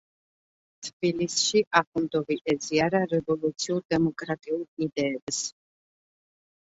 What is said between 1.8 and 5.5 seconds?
ახუნდოვი ეზიარა რევოლუციურ დემოკრატიულ იდეებს.